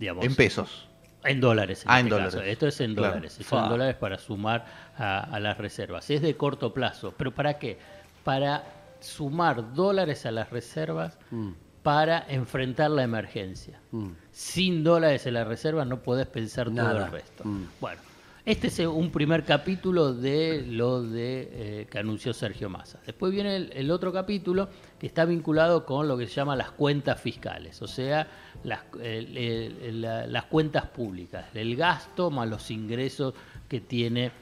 Digamos, 0.00 0.24
En 0.24 0.34
pesos. 0.34 0.88
En 1.22 1.40
dólares. 1.40 1.84
En 1.84 1.90
Ah, 1.92 2.00
en 2.00 2.06
este 2.06 2.14
dólares. 2.16 2.34
caso. 2.34 2.44
Esto 2.44 2.66
es 2.66 2.80
en 2.80 2.94
Claro. 2.96 3.08
dólares. 3.14 3.38
Esto 3.38 3.56
Fa. 3.56 3.62
en 3.62 3.68
dólares 3.68 3.94
para 4.00 4.18
sumar 4.18 4.64
a, 4.98 5.20
a 5.20 5.38
las 5.38 5.56
reservas. 5.58 6.10
Es 6.10 6.22
de 6.22 6.36
corto 6.36 6.74
plazo. 6.74 7.14
¿Pero 7.16 7.30
para 7.32 7.58
qué? 7.60 7.78
Para 8.24 8.64
sumar 8.98 9.74
dólares 9.74 10.26
a 10.26 10.32
las 10.32 10.50
reservas 10.50 11.18
Mm, 11.30 11.50
para 11.84 12.24
enfrentar 12.28 12.90
la 12.90 13.04
emergencia. 13.04 13.80
mm. 13.92 14.08
Sin 14.32 14.82
dólares 14.82 15.24
en 15.26 15.34
la 15.34 15.44
reserva 15.44 15.84
no 15.84 16.02
podés 16.02 16.26
pensar 16.26 16.66
todo 16.66 16.74
Nada. 16.82 17.06
el 17.06 17.12
resto. 17.12 17.44
Mm. 17.44 17.66
Bueno, 17.80 18.00
este 18.46 18.68
es 18.68 18.78
un 18.80 19.10
primer 19.10 19.44
capítulo 19.44 20.14
de 20.14 20.64
lo 20.66 21.02
de 21.02 21.48
eh, 21.52 21.86
que 21.90 21.98
anunció 21.98 22.32
Sergio 22.32 22.68
Massa. 22.70 22.98
Después 23.04 23.32
viene 23.32 23.56
el, 23.56 23.90
otro 23.90 24.12
capítulo 24.12 24.68
que 24.98 25.06
está 25.06 25.24
vinculado 25.24 25.84
con 25.84 26.08
lo 26.08 26.16
que 26.16 26.26
se 26.26 26.34
llama 26.34 26.56
las 26.56 26.70
cuentas 26.70 27.20
fiscales, 27.20 27.80
o 27.82 27.86
sea, 27.88 28.26
las, 28.64 28.80
el- 29.02 29.36
el- 29.36 30.00
la- 30.00 30.26
las 30.26 30.44
cuentas 30.44 30.86
públicas, 30.86 31.46
el 31.54 31.76
gasto 31.76 32.30
más 32.30 32.48
los 32.48 32.70
ingresos 32.70 33.34
que 33.68 33.80
tiene 33.80 34.32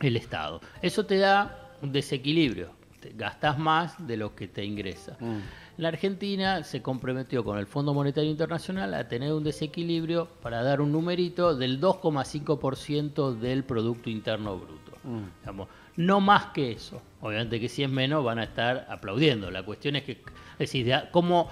el 0.00 0.16
Estado. 0.16 0.60
Eso 0.82 1.06
te 1.06 1.18
da 1.18 1.70
un 1.82 1.92
desequilibrio, 1.92 2.70
gastas 3.14 3.58
más 3.58 4.06
de 4.06 4.16
lo 4.16 4.34
que 4.34 4.48
te 4.48 4.64
ingresa. 4.64 5.16
Mm. 5.20 5.38
La 5.78 5.88
Argentina 5.88 6.62
se 6.62 6.82
comprometió 6.82 7.44
con 7.44 7.58
el 7.58 7.66
Fondo 7.66 7.94
Monetario 7.94 8.30
Internacional 8.30 8.92
a 8.94 9.08
tener 9.08 9.32
un 9.32 9.44
desequilibrio 9.44 10.28
para 10.42 10.62
dar 10.62 10.80
un 10.80 10.92
numerito 10.92 11.54
del 11.56 11.80
2,5% 11.80 13.38
del 13.38 13.64
Producto 13.64 14.10
Interno 14.10 14.58
Bruto. 14.58 14.92
Mm. 15.04 15.40
Digamos, 15.40 15.68
no 15.96 16.20
más 16.20 16.46
que 16.46 16.72
eso. 16.72 17.00
Obviamente 17.20 17.60
que 17.60 17.68
si 17.68 17.82
es 17.82 17.90
menos 17.90 18.24
van 18.24 18.38
a 18.38 18.44
estar 18.44 18.86
aplaudiendo. 18.88 19.50
La 19.50 19.62
cuestión 19.62 19.96
es 19.96 20.04
que, 20.04 20.12
es 20.12 20.58
decir, 20.58 20.86
de, 20.86 21.02
cómo, 21.10 21.48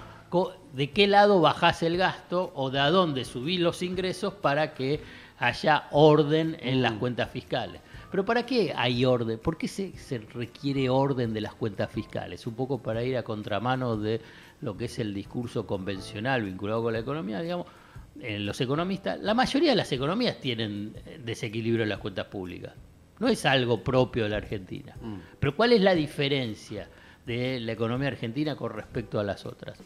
de 0.73 0.91
qué 0.91 1.07
lado 1.07 1.41
bajás 1.41 1.83
el 1.83 1.97
gasto 1.97 2.51
o 2.55 2.69
de 2.69 2.79
a 2.79 2.89
dónde 2.89 3.25
subís 3.25 3.59
los 3.59 3.81
ingresos 3.81 4.33
para 4.33 4.73
que 4.73 5.01
haya 5.39 5.87
orden 5.91 6.57
en 6.59 6.81
las 6.81 6.93
cuentas 6.93 7.29
fiscales. 7.29 7.81
Pero 8.11 8.25
¿para 8.25 8.45
qué 8.45 8.73
hay 8.75 9.05
orden? 9.05 9.39
¿Por 9.39 9.57
qué 9.57 9.67
se, 9.67 9.95
se 9.97 10.17
requiere 10.19 10.89
orden 10.89 11.33
de 11.33 11.41
las 11.41 11.53
cuentas 11.53 11.91
fiscales? 11.91 12.45
Un 12.47 12.55
poco 12.55 12.81
para 12.81 13.03
ir 13.03 13.17
a 13.17 13.23
contramano 13.23 13.97
de 13.97 14.21
lo 14.61 14.75
que 14.75 14.85
es 14.85 14.99
el 14.99 15.13
discurso 15.13 15.65
convencional 15.65 16.43
vinculado 16.43 16.83
con 16.83 16.93
la 16.93 16.99
economía, 16.99 17.41
digamos, 17.41 17.67
eh, 18.19 18.39
los 18.39 18.59
economistas, 18.59 19.19
la 19.19 19.33
mayoría 19.33 19.71
de 19.71 19.75
las 19.75 19.91
economías 19.91 20.39
tienen 20.39 20.93
eh, 21.05 21.19
desequilibrio 21.23 21.83
en 21.83 21.89
las 21.89 21.99
cuentas 21.99 22.25
públicas. 22.25 22.73
No 23.19 23.27
es 23.27 23.45
algo 23.45 23.83
propio 23.83 24.23
de 24.23 24.29
la 24.29 24.37
Argentina. 24.37 24.95
Pero 25.39 25.55
¿cuál 25.55 25.73
es 25.73 25.81
la 25.81 25.93
diferencia 25.93 26.87
de 27.29 27.59
la 27.59 27.73
economía 27.73 28.07
argentina 28.07 28.55
con 28.55 28.71
respecto 28.71 29.19
a 29.19 29.23
las 29.23 29.45
otras, 29.45 29.77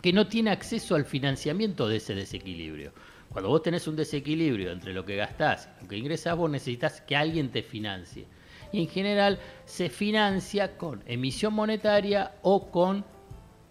que 0.00 0.14
no 0.14 0.28
tiene 0.28 0.50
acceso 0.50 0.94
al 0.94 1.04
financiamiento 1.04 1.86
de 1.86 1.96
ese 1.96 2.14
desequilibrio. 2.14 2.92
Cuando 3.34 3.48
vos 3.48 3.62
tenés 3.62 3.88
un 3.88 3.96
desequilibrio 3.96 4.70
entre 4.70 4.94
lo 4.94 5.04
que 5.04 5.16
gastás 5.16 5.68
y 5.80 5.82
lo 5.82 5.88
que 5.88 5.96
ingresás, 5.98 6.36
vos 6.36 6.48
necesitas 6.48 7.00
que 7.00 7.16
alguien 7.16 7.50
te 7.50 7.64
financie. 7.64 8.26
Y 8.70 8.80
en 8.80 8.88
general 8.88 9.40
se 9.64 9.88
financia 9.90 10.76
con 10.78 11.02
emisión 11.06 11.52
monetaria 11.52 12.36
o 12.42 12.70
con 12.70 13.04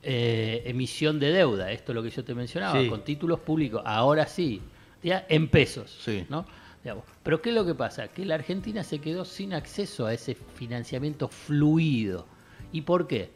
eh, 0.02 0.64
emisión 0.66 1.18
de 1.18 1.32
deuda. 1.32 1.72
Esto 1.72 1.94
es 1.94 1.96
lo 1.96 2.04
que 2.04 2.10
yo 2.10 2.26
te 2.26 2.36
mencionaba, 2.36 2.78
Sí. 2.82 2.90
con 2.90 3.06
títulos 3.06 3.40
públicos. 3.40 3.82
Ahora 3.86 4.28
sí, 4.28 4.62
ya 5.02 5.26
en 5.30 5.48
pesos. 5.48 5.98
Sí. 6.04 6.26
¿no? 6.28 6.46
Digamos, 6.84 7.06
Pero 7.24 7.42
¿qué 7.42 7.50
es 7.50 7.56
lo 7.56 7.66
que 7.66 7.74
pasa? 7.74 8.10
Que 8.10 8.26
la 8.26 8.36
Argentina 8.36 8.84
se 8.84 9.00
quedó 9.00 9.24
sin 9.24 9.54
acceso 9.54 10.06
a 10.06 10.14
ese 10.14 10.36
financiamiento 10.36 11.30
fluido. 11.30 12.28
¿Y 12.74 12.82
por 12.82 13.08
qué? 13.08 13.32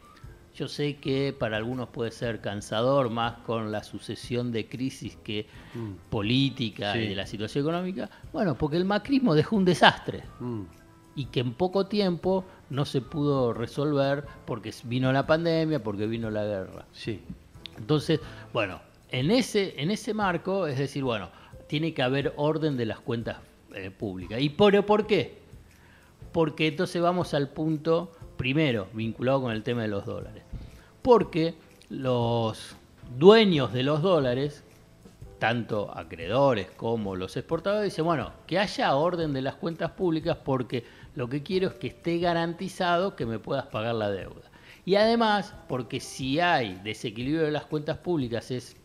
Yo 0.58 0.68
sé 0.68 0.96
que 0.98 1.36
para 1.38 1.56
algunos 1.58 1.90
puede 1.90 2.10
ser 2.10 2.42
cansador 2.42 3.12
más 3.12 3.34
con 3.46 3.72
la 3.72 3.84
sucesión 3.84 4.52
de 4.52 4.68
crisis 4.68 5.16
que 5.24 5.46
política 6.10 6.94
Sí. 6.94 7.00
y 7.00 7.08
de 7.10 7.16
la 7.16 7.28
situación 7.28 7.64
económica. 7.64 8.10
Bueno, 8.34 8.56
porque 8.58 8.78
el 8.78 8.86
macrismo 8.86 9.36
dejó 9.36 9.56
un 9.56 9.66
desastre 9.66 10.24
Mm. 10.40 10.62
y 11.16 11.26
que 11.26 11.42
en 11.42 11.54
poco 11.54 11.86
tiempo 11.86 12.44
no 12.72 12.86
se 12.86 13.02
pudo 13.02 13.54
resolver 13.54 14.26
porque 14.46 14.74
vino 14.86 15.12
la 15.12 15.28
pandemia, 15.28 15.84
porque 15.84 16.08
vino 16.08 16.32
la 16.32 16.44
guerra. 16.44 16.86
Sí. 16.92 17.22
Entonces, 17.78 18.20
bueno, 18.52 18.82
en 19.12 19.30
ese, 19.30 19.80
en 19.80 19.92
ese 19.92 20.14
marco, 20.16 20.66
es 20.66 20.80
decir, 20.80 21.04
bueno, 21.04 21.30
tiene 21.68 21.94
que 21.94 22.02
haber 22.02 22.34
orden 22.36 22.78
de 22.78 22.86
las 22.88 23.00
cuentas 23.00 23.38
eh, 23.76 23.92
públicas. 23.92 24.42
¿Y 24.42 24.50
por, 24.50 24.84
por 24.86 25.06
qué? 25.06 25.38
Porque 26.32 26.68
entonces 26.68 27.00
vamos 27.02 27.34
al 27.36 27.50
punto 27.50 28.12
primero, 28.38 28.88
vinculado 28.94 29.42
con 29.42 29.52
el 29.52 29.64
tema 29.64 29.82
de 29.82 29.88
los 29.88 30.06
dólares. 30.06 30.44
Porque 31.02 31.56
los 31.90 32.76
dueños 33.18 33.74
de 33.74 33.84
los 33.84 34.02
dólares, 34.02 34.64
tanto 35.40 35.92
acreedores 35.96 36.70
como 36.72 37.16
los 37.16 37.36
exportadores, 37.38 37.92
dicen, 37.92 38.06
bueno, 38.06 38.32
que 38.46 38.60
haya 38.60 38.96
orden 38.96 39.34
de 39.34 39.42
las 39.42 39.56
cuentas 39.56 39.92
públicas 39.92 40.38
porque 40.44 40.86
lo 41.16 41.28
que 41.30 41.44
quiero 41.44 41.68
es 41.70 41.74
que 41.76 41.88
esté 41.88 42.20
garantizado 42.20 43.16
que 43.16 43.26
me 43.26 43.40
puedas 43.40 43.66
pagar 43.68 43.96
la 43.96 44.10
deuda. 44.10 44.52
Y 44.86 44.96
además, 44.96 45.54
porque 45.68 46.00
si 46.00 46.40
hay 46.40 46.76
desequilibrio 46.84 47.44
de 47.44 47.52
las 47.52 47.66
cuentas 47.66 47.98
públicas, 47.98 48.52
es, 48.52 48.78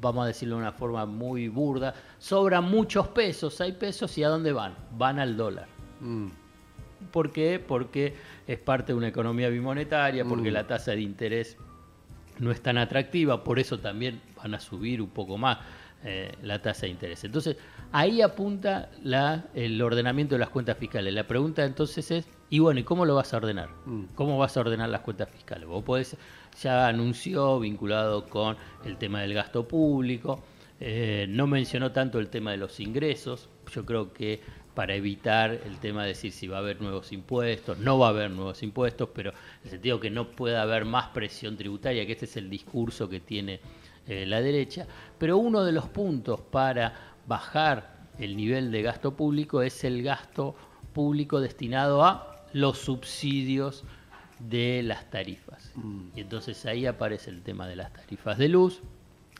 vamos 0.00 0.24
a 0.24 0.28
decirlo 0.28 0.56
de 0.56 0.62
una 0.62 0.72
forma 0.72 1.04
muy 1.04 1.48
burda, 1.48 1.94
sobran 2.18 2.64
muchos 2.64 3.08
pesos, 3.08 3.60
hay 3.60 3.72
pesos 3.72 4.16
y 4.16 4.24
¿a 4.24 4.28
dónde 4.28 4.52
van? 4.52 4.74
Van 4.96 5.18
al 5.18 5.36
dólar. 5.36 5.66
Mm. 6.00 6.28
¿Por 7.10 7.30
qué? 7.32 7.58
Porque 7.64 8.14
es 8.46 8.58
parte 8.58 8.92
de 8.92 8.98
una 8.98 9.08
economía 9.08 9.48
bimonetaria, 9.48 10.24
porque 10.24 10.50
la 10.50 10.66
tasa 10.66 10.92
de 10.92 11.00
interés 11.00 11.56
no 12.38 12.50
es 12.50 12.60
tan 12.60 12.78
atractiva, 12.78 13.44
por 13.44 13.58
eso 13.58 13.78
también 13.78 14.20
van 14.36 14.54
a 14.54 14.60
subir 14.60 15.00
un 15.00 15.10
poco 15.10 15.38
más 15.38 15.58
eh, 16.06 16.32
la 16.42 16.60
tasa 16.60 16.82
de 16.82 16.88
interés. 16.90 17.24
Entonces, 17.24 17.56
ahí 17.90 18.20
apunta 18.20 18.90
la- 19.02 19.46
el 19.54 19.80
ordenamiento 19.80 20.34
de 20.34 20.38
las 20.40 20.50
cuentas 20.50 20.76
fiscales. 20.76 21.14
La 21.14 21.26
pregunta 21.26 21.64
entonces 21.64 22.10
es, 22.10 22.28
y 22.50 22.58
bueno, 22.58 22.78
¿y 22.80 22.82
cómo 22.82 23.06
lo 23.06 23.14
vas 23.14 23.32
a 23.32 23.38
ordenar? 23.38 23.70
Mm. 23.86 24.02
¿Cómo 24.14 24.36
vas 24.36 24.54
a 24.56 24.60
ordenar 24.60 24.90
las 24.90 25.00
cuentas 25.00 25.30
fiscales? 25.30 25.66
Vos 25.66 25.82
podés, 25.82 26.14
ya 26.60 26.88
anunció 26.88 27.58
vinculado 27.58 28.26
con 28.28 28.56
el 28.84 28.98
tema 28.98 29.22
del 29.22 29.32
gasto 29.32 29.66
público, 29.66 30.42
eh, 30.78 31.24
no 31.30 31.46
mencionó 31.46 31.92
tanto 31.92 32.18
el 32.18 32.28
tema 32.28 32.50
de 32.50 32.58
los 32.58 32.80
ingresos, 32.80 33.48
yo 33.72 33.86
creo 33.86 34.12
que 34.12 34.42
para 34.74 34.94
evitar 34.94 35.52
el 35.52 35.78
tema 35.78 36.02
de 36.02 36.08
decir 36.08 36.32
si 36.32 36.48
va 36.48 36.56
a 36.56 36.60
haber 36.60 36.80
nuevos 36.80 37.12
impuestos, 37.12 37.78
no 37.78 37.98
va 37.98 38.08
a 38.08 38.10
haber 38.10 38.30
nuevos 38.30 38.62
impuestos, 38.62 39.08
pero 39.14 39.30
en 39.30 39.36
el 39.64 39.70
sentido 39.70 40.00
que 40.00 40.10
no 40.10 40.30
pueda 40.30 40.62
haber 40.62 40.84
más 40.84 41.08
presión 41.08 41.56
tributaria, 41.56 42.04
que 42.06 42.12
este 42.12 42.24
es 42.24 42.36
el 42.36 42.50
discurso 42.50 43.08
que 43.08 43.20
tiene 43.20 43.60
eh, 44.06 44.26
la 44.26 44.40
derecha, 44.40 44.86
pero 45.18 45.38
uno 45.38 45.64
de 45.64 45.72
los 45.72 45.88
puntos 45.88 46.40
para 46.40 47.14
bajar 47.26 47.94
el 48.18 48.36
nivel 48.36 48.70
de 48.70 48.82
gasto 48.82 49.16
público 49.16 49.62
es 49.62 49.84
el 49.84 50.02
gasto 50.02 50.54
público 50.92 51.40
destinado 51.40 52.04
a 52.04 52.44
los 52.52 52.78
subsidios 52.78 53.84
de 54.38 54.82
las 54.82 55.10
tarifas. 55.10 55.72
Y 56.14 56.20
entonces 56.20 56.66
ahí 56.66 56.86
aparece 56.86 57.30
el 57.30 57.42
tema 57.42 57.66
de 57.66 57.76
las 57.76 57.92
tarifas 57.92 58.38
de 58.38 58.48
luz, 58.48 58.80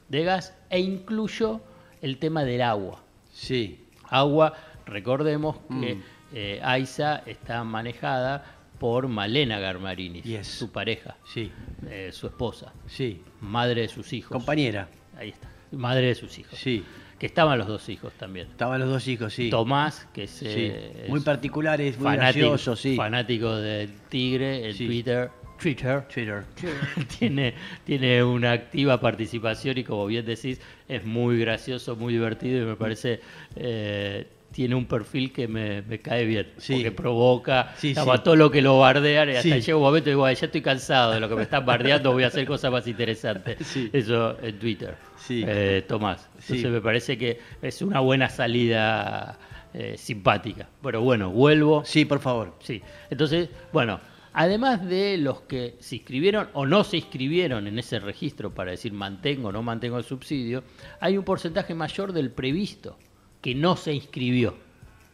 de 0.08 0.24
gas 0.24 0.54
e 0.70 0.80
incluyo 0.80 1.60
el 2.02 2.18
tema 2.18 2.44
del 2.44 2.62
agua. 2.62 3.02
Sí. 3.32 3.84
Agua, 4.08 4.54
recordemos 4.86 5.56
que 5.80 5.98
eh, 6.32 6.60
AISA 6.62 7.22
está 7.26 7.62
manejada 7.64 8.44
por 8.78 9.06
Malena 9.08 9.58
Garmarini, 9.60 10.20
Yes. 10.22 10.46
su 10.48 10.72
pareja, 10.72 11.16
Sí. 11.24 11.50
eh, 11.88 12.10
su 12.12 12.26
esposa, 12.26 12.72
Sí. 12.86 13.22
madre 13.40 13.82
de 13.82 13.88
sus 13.88 14.12
hijos. 14.12 14.32
Compañera. 14.32 14.88
Ahí 15.16 15.28
está, 15.30 15.48
madre 15.72 16.08
de 16.08 16.14
sus 16.14 16.38
hijos. 16.38 16.58
Sí. 16.58 16.84
Que 17.18 17.26
estaban 17.26 17.56
los 17.58 17.68
dos 17.68 17.88
hijos 17.88 18.12
también. 18.14 18.48
Estaban 18.48 18.80
los 18.80 18.88
dos 18.88 19.06
hijos, 19.06 19.32
sí. 19.32 19.48
Tomás, 19.48 20.08
que 20.12 20.24
es, 20.24 20.30
Sí. 20.30 20.46
eh, 20.48 21.06
Muy 21.08 21.20
es 21.20 21.24
particulares, 21.24 21.96
muy 21.96 22.04
fanático, 22.04 22.48
gracioso, 22.50 22.74
sí. 22.76 22.96
fanático 22.96 23.54
del 23.56 23.92
Tigre, 24.08 24.66
en 24.68 24.74
Sí. 24.74 24.86
Twitter. 24.86 25.30
Twitter. 25.56 26.02
Twitter. 26.12 26.44
tiene, 27.18 27.54
tiene 27.84 28.24
una 28.24 28.50
activa 28.52 29.00
participación 29.00 29.78
y 29.78 29.84
como 29.84 30.04
bien 30.06 30.26
decís, 30.26 30.60
es 30.88 31.04
muy 31.04 31.38
gracioso, 31.38 31.94
muy 31.94 32.12
divertido 32.12 32.60
y 32.62 32.66
me 32.66 32.74
parece 32.76 33.20
eh, 33.54 34.26
tiene 34.54 34.76
un 34.76 34.86
perfil 34.86 35.32
que 35.32 35.48
me, 35.48 35.82
me 35.82 35.98
cae 36.00 36.24
bien, 36.24 36.52
Sí. 36.58 36.74
porque 36.74 36.92
provoca 36.92 37.74
Sí, 37.76 37.88
estaba 37.90 38.18
sí. 38.18 38.22
todo 38.22 38.36
lo 38.36 38.52
que 38.52 38.62
lo 38.62 38.78
bardean 38.78 39.28
y 39.30 39.32
hasta 39.32 39.58
llega 39.58 39.76
un 39.76 39.82
momento 39.82 40.08
y 40.10 40.12
digo, 40.12 40.24
"Ay, 40.24 40.36
ya 40.36 40.46
estoy 40.46 40.62
cansado 40.62 41.10
de 41.12 41.18
lo 41.18 41.28
que 41.28 41.34
me 41.34 41.42
están 41.42 41.66
bardeando, 41.66 42.12
voy 42.12 42.22
a 42.22 42.28
hacer 42.28 42.46
cosas 42.46 42.70
más 42.70 42.86
interesantes. 42.86 43.58
Eso 43.92 44.38
en 44.40 44.58
Twitter. 44.60 44.94
Eh, 45.28 45.84
Tomás. 45.88 46.28
Entonces 46.40 46.70
me 46.70 46.80
parece 46.80 47.18
que 47.18 47.40
es 47.62 47.82
una 47.82 47.98
buena 47.98 48.28
salida 48.28 49.38
eh, 49.74 49.96
simpática. 49.98 50.68
Pero 50.82 51.00
bueno, 51.00 51.30
vuelvo. 51.30 51.82
Sí, 51.84 52.04
por 52.04 52.20
favor. 52.20 52.54
Sí, 52.60 52.80
entonces, 53.10 53.48
bueno, 53.72 53.98
además 54.32 54.86
de 54.86 55.16
los 55.18 55.40
que 55.42 55.74
se 55.80 55.96
inscribieron 55.96 56.48
o 56.52 56.64
no 56.64 56.84
se 56.84 56.98
inscribieron 56.98 57.66
en 57.66 57.76
ese 57.80 57.98
registro 57.98 58.54
para 58.54 58.70
decir 58.70 58.92
mantengo 58.92 59.48
o 59.48 59.52
no 59.52 59.64
mantengo 59.64 59.98
el 59.98 60.04
subsidio, 60.04 60.62
hay 61.00 61.18
un 61.18 61.24
porcentaje 61.24 61.74
mayor 61.74 62.12
del 62.12 62.30
previsto 62.30 62.96
que 63.44 63.54
no 63.54 63.76
se 63.76 63.92
inscribió, 63.92 64.56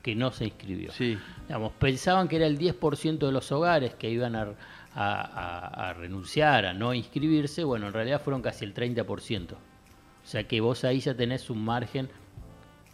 que 0.05 0.15
no 0.15 0.31
se 0.31 0.45
inscribió. 0.45 0.93
Sí. 0.93 1.19
Digamos, 1.49 1.73
pensaban 1.81 2.29
que 2.29 2.37
era 2.37 2.47
el 2.47 2.59
10% 2.61 3.27
de 3.27 3.33
los 3.33 3.51
hogares 3.51 3.97
que 3.97 4.09
iban 4.09 4.37
a, 4.37 4.43
a- 4.95 5.21
a- 5.75 5.89
a 5.89 5.93
renunciar, 5.95 6.65
a 6.65 6.73
no 6.73 6.95
inscribirse, 6.95 7.65
bueno, 7.65 7.89
en 7.89 7.93
realidad 7.93 8.23
fueron 8.23 8.41
casi 8.41 8.65
el 8.65 8.73
30%. 8.73 9.55
O 9.55 9.57
sea 10.23 10.45
que 10.47 10.61
vos 10.61 10.85
ahí 10.85 11.01
ya 11.01 11.15
tenés 11.15 11.51
un 11.51 11.65
margen 11.65 12.09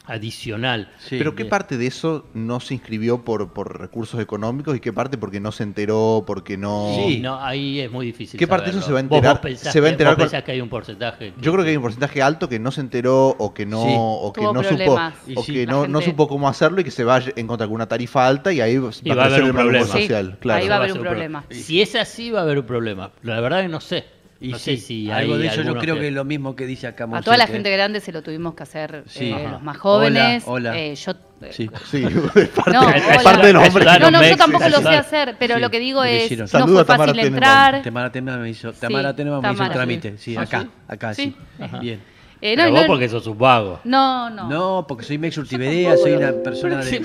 adicional. 0.06 0.90
Sí. 0.98 1.16
Pero 1.18 1.34
¿qué 1.34 1.44
parte 1.44 1.76
de 1.76 1.86
eso 1.86 2.26
no 2.34 2.60
se 2.60 2.74
inscribió 2.74 3.24
por, 3.24 3.52
por 3.52 3.80
recursos 3.80 4.20
económicos 4.20 4.76
y 4.76 4.80
qué 4.80 4.92
parte 4.92 5.18
porque 5.18 5.40
no 5.40 5.52
se 5.52 5.62
enteró, 5.62 6.24
porque 6.26 6.56
no... 6.56 6.94
Sí. 6.96 7.20
No, 7.20 7.40
ahí 7.42 7.80
es 7.80 7.90
muy 7.90 8.06
difícil. 8.06 8.38
¿Qué 8.38 8.46
parte 8.46 8.70
de 8.70 8.78
eso 8.78 8.86
se 8.86 8.92
va 8.92 9.00
a 9.00 9.02
Vos- 9.02 9.18
enterar- 9.18 9.34
vos 9.34 9.40
pensás 9.40 9.72
se 9.72 9.80
va 9.80 9.86
a 9.86 9.90
que- 9.90 9.92
enterar 9.92 10.12
vos 10.14 10.16
con- 10.18 10.24
pensás 10.30 10.44
que 10.44 10.52
hay 10.52 10.60
un 10.60 10.68
porcentaje. 10.68 11.32
Yo 11.40 11.52
creo 11.52 11.64
que 11.64 11.70
hay 11.70 11.76
un 11.76 11.82
porcentaje 11.82 12.22
alto 12.22 12.48
que 12.48 12.58
no 12.58 12.70
se 12.70 12.80
enteró 12.80 13.28
o 13.38 13.52
que 13.54 13.66
no, 13.66 13.82
Sí. 13.84 13.94
o 13.96 14.32
que 14.32 14.40
Tuvo 14.40 14.52
no 14.52 14.62
supo, 14.62 14.76
problemas. 14.76 15.14
O 15.34 15.42
sí. 15.42 15.52
que 15.52 15.66
no, 15.66 15.86
no 15.86 16.00
supo 16.00 16.28
cómo 16.28 16.48
hacerlo 16.48 16.80
y 16.80 16.84
que 16.84 16.90
se 16.90 17.04
va 17.04 17.16
a 17.16 17.22
encontrar 17.36 17.68
con 17.68 17.74
una 17.74 17.86
tarifa 17.88 18.26
alta 18.26 18.52
y 18.52 18.60
ahí 18.60 18.78
va, 18.78 18.90
Y 19.02 19.08
va 19.10 19.24
a 19.24 19.26
crecer 19.26 19.42
un 19.42 19.48
el 19.50 19.54
problema 19.54 19.86
social. 19.86 20.38
Claro. 20.40 20.62
ahí 20.62 20.68
va 20.68 20.74
a 20.74 20.78
haber 20.78 20.92
un 20.92 21.00
problema. 21.00 21.44
Si 21.50 21.80
es 21.80 21.94
así, 21.96 22.30
va 22.30 22.40
a 22.40 22.42
haber 22.42 22.58
un 22.58 22.66
problema. 22.66 23.10
La 23.22 23.40
verdad 23.40 23.62
que 23.62 23.68
no 23.68 23.80
sé. 23.80 24.04
Y 24.38 24.48
no 24.48 24.58
sí, 24.58 24.76
sé 24.76 24.86
si 24.86 25.10
algo 25.10 25.38
de 25.38 25.46
eso 25.46 25.62
yo 25.62 25.76
creo 25.78 25.98
que 25.98 26.08
es 26.08 26.12
lo 26.12 26.24
mismo 26.24 26.54
que 26.54 26.66
dice 26.66 26.86
acá 26.86 27.08
A 27.10 27.22
toda 27.22 27.36
la 27.38 27.46
gente 27.46 27.70
grande 27.70 28.00
se 28.00 28.12
lo 28.12 28.22
tuvimos 28.22 28.54
que 28.54 28.62
hacer 28.64 29.04
Sí. 29.06 29.30
eh, 29.32 29.48
los 29.50 29.62
más 29.62 29.78
jóvenes. 29.78 30.44
Hola, 30.46 30.70
hola. 30.72 30.78
Eh, 30.78 30.94
yo, 30.94 31.12
eh, 31.40 31.50
Sí. 31.52 31.70
Sí, 31.90 32.04
es 32.04 32.48
parte, 32.48 32.70
No, 32.72 32.90
es 32.90 33.22
parte 33.22 33.46
de 33.46 33.52
los 33.54 33.66
hombres. 33.66 33.86
Ayudaron, 33.86 34.12
No, 34.12 34.20
no, 34.20 34.28
yo 34.28 34.36
tampoco 34.36 34.68
lo 34.68 34.78
sé 34.82 34.88
hacer, 34.88 35.36
pero 35.38 35.54
Sí, 35.56 35.60
lo 35.62 35.70
que 35.70 35.78
digo 35.78 36.04
es, 36.04 36.30
no 36.38 36.46
Saluda 36.46 36.84
fue 36.84 36.84
Tamara 36.84 37.12
fácil 37.12 37.22
Tenenbaum. 37.24 37.34
entrar. 37.54 37.82
Tamara 37.82 38.12
Tenenbaum 38.12 38.42
me 38.42 38.50
hizo, 38.50 38.72
Sí, 38.72 38.78
Tamara 38.80 39.16
Tenenbaum 39.16 39.42
me 39.42 39.48
hizo 39.48 39.52
el 39.52 39.68
Tamara, 39.68 39.74
trámite, 39.74 40.10
sí. 40.18 40.32
sí, 40.32 40.36
¿Ah, 40.36 40.42
acá, 40.42 40.60
sí? 40.62 40.68
acá, 40.88 41.14
Sí. 41.14 41.22
sí. 41.58 41.62
Ajá. 41.62 41.78
Bien. 41.78 42.15
Eh, 42.42 42.54
Pero 42.54 42.64
no, 42.66 42.70
vos 42.72 42.80
no, 42.82 42.86
porque 42.86 43.08
sos 43.08 43.26
un 43.26 43.38
vago. 43.38 43.80
no, 43.84 44.28
no. 44.30 44.48
No, 44.48 44.84
porque 44.86 45.04
soy 45.04 45.16
Mex 45.18 45.38
Urtiberea, 45.38 45.96
soy 45.96 46.12
una 46.12 46.32
persona 46.32 46.84
de... 46.84 47.00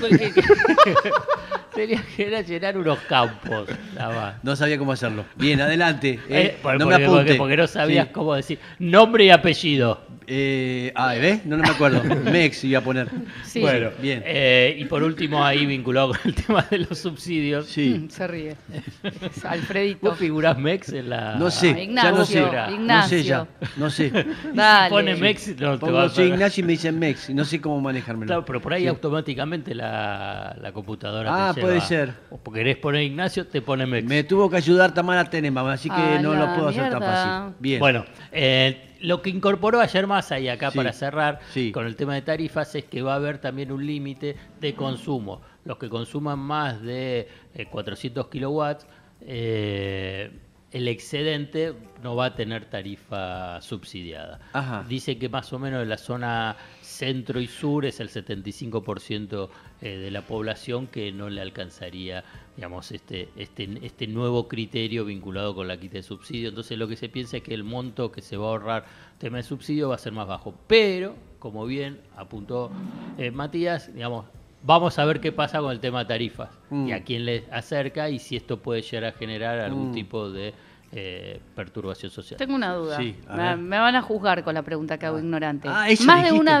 Tenía 1.74 2.02
que 2.16 2.22
ir 2.28 2.34
a 2.36 2.42
llenar 2.42 2.76
unos 2.76 2.98
campos. 3.08 3.68
nada 3.94 4.14
más. 4.14 4.34
No 4.44 4.54
sabía 4.56 4.78
cómo 4.78 4.92
hacerlo. 4.92 5.24
Bien, 5.36 5.60
adelante. 5.60 6.20
eh, 6.28 6.40
Eh, 6.54 6.58
por- 6.62 6.74
no 6.78 6.84
porque, 6.84 6.98
me 6.98 7.04
apunte. 7.04 7.22
porque- 7.24 7.34
porque 7.38 7.56
no 7.56 7.66
sabías 7.66 8.06
Sí. 8.08 8.12
cómo 8.12 8.34
decir 8.34 8.58
nombre 8.78 9.24
y 9.24 9.30
apellido. 9.30 10.00
Eh, 10.26 10.92
ah, 10.94 11.14
¿ves? 11.14 11.44
No, 11.46 11.56
no 11.56 11.62
me 11.64 11.68
acuerdo. 11.70 12.02
Mex 12.30 12.64
iba 12.64 12.78
a 12.78 12.82
poner. 12.82 13.08
Sí. 13.44 13.60
Bueno, 13.60 13.90
bien. 14.00 14.22
eh, 14.24 14.76
y 14.78 14.84
por 14.84 15.02
último, 15.02 15.44
ahí 15.44 15.66
vinculado 15.66 16.08
con 16.08 16.18
el 16.24 16.34
tema 16.34 16.66
de 16.70 16.78
los 16.78 16.98
subsidios. 16.98 17.66
Sí. 17.66 18.00
Mm, 18.04 18.08
Se 18.10 18.26
ríe. 18.26 18.56
Es 19.02 19.44
Alfredito. 19.44 20.10
¿Vos 20.10 20.18
figurás 20.18 20.56
MEX 20.58 20.90
en 20.90 21.10
la. 21.10 21.36
No 21.36 21.50
sé, 21.50 21.70
Ah, 21.70 22.02
ya 22.04 22.10
no 22.12 22.24
sé. 22.24 22.38
Ignacio, 22.40 22.76
No 22.78 23.02
sé 23.08 23.22
ya, 23.24 23.46
no 23.76 23.90
sé. 23.90 24.12
Dale. 24.54 24.90
Pone 24.90 25.16
MEX, 25.16 25.56
no 25.58 25.78
te 25.78 25.86
a. 26.22 26.24
Ignacio 26.26 26.62
y 26.62 26.66
me 26.66 26.72
dicen 26.72 26.98
Mex 26.98 27.30
y 27.30 27.34
no 27.34 27.44
sé 27.44 27.60
cómo 27.60 27.80
manejármelo. 27.80 28.26
Claro, 28.28 28.44
pero 28.44 28.60
por 28.60 28.72
ahí 28.74 28.82
Sí. 28.82 28.88
automáticamente 28.88 29.74
la, 29.74 30.56
la 30.60 30.72
computadora 30.72 31.48
Ah, 31.50 31.54
te 31.54 31.60
puede 31.60 31.74
lleva- 31.76 31.86
ser. 31.86 32.14
O 32.30 32.38
porque 32.38 32.60
querés 32.60 32.76
poner 32.76 33.02
Ignacio, 33.02 33.46
te 33.46 33.60
pone 33.62 33.86
MEX. 33.86 34.06
Me 34.08 34.24
tuvo 34.24 34.48
que 34.50 34.56
ayudar 34.56 34.94
Tamara 34.94 35.28
Tenenbaum, 35.28 35.68
así 35.68 35.88
que 35.90 36.18
no 36.20 36.34
lo 36.34 36.54
puedo 36.54 36.68
hacer 36.68 36.90
tan 36.90 37.00
fácil. 37.00 37.54
Bien. 37.58 37.80
Bueno, 37.80 38.04
eh, 38.30 38.88
lo 39.02 39.20
que 39.20 39.30
incorporó 39.30 39.80
ayer 39.80 40.06
Massa 40.06 40.38
y 40.38 40.48
acá 40.48 40.70
Sí, 40.70 40.76
para 40.76 40.92
cerrar 40.92 41.40
sí. 41.52 41.72
con 41.72 41.86
el 41.86 41.96
tema 41.96 42.14
de 42.14 42.22
tarifas 42.22 42.74
es 42.74 42.84
que 42.84 43.02
va 43.02 43.12
a 43.12 43.16
haber 43.16 43.38
también 43.38 43.72
un 43.72 43.84
límite 43.86 44.36
de 44.60 44.74
consumo. 44.74 45.42
Los 45.64 45.78
que 45.78 45.88
consuman 45.88 46.38
más 46.38 46.80
de 46.82 47.28
eh, 47.54 47.66
400 47.66 48.28
kilowatts, 48.28 48.86
eh, 49.20 50.30
el 50.72 50.88
excedente 50.88 51.74
no 52.02 52.16
va 52.16 52.26
a 52.26 52.34
tener 52.34 52.64
tarifa 52.64 53.60
subsidiada. 53.60 54.40
Ajá. 54.54 54.84
Dice 54.88 55.18
que 55.18 55.28
más 55.28 55.52
o 55.52 55.58
menos 55.58 55.82
en 55.82 55.88
la 55.88 55.98
zona 55.98 56.56
centro 56.80 57.40
y 57.40 57.46
sur 57.46 57.84
es 57.84 58.00
el 58.00 58.08
75% 58.08 59.48
eh, 59.82 59.96
de 59.98 60.10
la 60.10 60.22
población 60.22 60.86
que 60.86 61.12
no 61.12 61.28
le 61.28 61.40
alcanzaría 61.40 62.24
digamos, 62.56 62.92
este, 62.92 63.28
este, 63.36 63.68
este 63.82 64.06
nuevo 64.06 64.46
criterio 64.48 65.04
vinculado 65.04 65.54
con 65.54 65.66
la 65.68 65.76
quita 65.78 65.94
de 65.94 66.02
subsidio. 66.02 66.48
Entonces 66.50 66.76
lo 66.78 66.86
que 66.88 66.96
se 66.96 67.08
piensa 67.08 67.38
es 67.38 67.42
que 67.42 67.54
el 67.54 67.64
monto 67.64 68.12
que 68.12 68.20
se 68.22 68.36
va 68.36 68.46
a 68.46 68.50
ahorrar 68.50 68.84
tema 69.18 69.38
de 69.38 69.42
subsidio 69.42 69.88
va 69.88 69.94
a 69.94 69.98
ser 69.98 70.12
más 70.12 70.26
bajo. 70.26 70.54
Pero, 70.66 71.14
como 71.38 71.64
bien 71.66 72.00
apuntó 72.16 72.70
eh, 73.18 73.30
Matías, 73.30 73.92
digamos, 73.94 74.26
vamos 74.62 74.98
a 74.98 75.04
ver 75.04 75.20
qué 75.20 75.32
pasa 75.32 75.60
con 75.60 75.72
el 75.72 75.80
tema 75.80 76.00
de 76.00 76.04
tarifas 76.06 76.50
Mm. 76.70 76.88
y 76.88 76.92
a 76.92 77.02
quién 77.04 77.24
le 77.24 77.44
acerca 77.50 78.08
y 78.10 78.18
si 78.18 78.36
esto 78.36 78.58
puede 78.60 78.82
llegar 78.82 79.04
a 79.04 79.12
generar 79.12 79.58
algún 79.60 79.90
Mm. 79.90 79.94
tipo 79.94 80.30
de 80.30 80.52
eh, 80.94 81.40
perturbación 81.56 82.10
social. 82.12 82.36
Tengo 82.36 82.54
una 82.54 82.74
duda. 82.74 82.98
Sí, 82.98 83.16
me, 83.34 83.78
van 83.78 83.96
a 83.96 84.02
juzgar 84.02 84.44
con 84.44 84.52
la 84.52 84.62
pregunta 84.62 84.98
que 84.98 85.06
hago 85.06 85.18
ignorante. 85.18 85.66
Ah, 85.66 85.86
Más 86.04 86.22
de 86.24 86.32
una 86.32 86.60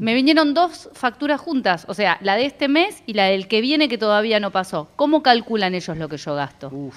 Me 0.00 0.14
vinieron 0.14 0.54
dos 0.54 0.88
facturas 0.94 1.40
juntas, 1.40 1.84
o 1.88 1.94
sea, 1.94 2.18
la 2.22 2.34
de 2.36 2.46
este 2.46 2.68
mes 2.68 3.02
y 3.06 3.12
la 3.12 3.26
del 3.26 3.46
que 3.48 3.60
viene 3.60 3.88
que 3.88 3.98
todavía 3.98 4.40
no 4.40 4.50
pasó. 4.50 4.88
¿Cómo 4.96 5.22
calculan 5.22 5.74
ellos 5.74 5.96
lo 5.96 6.08
que 6.08 6.16
yo 6.16 6.34
gasto? 6.34 6.68
Uf. 6.72 6.96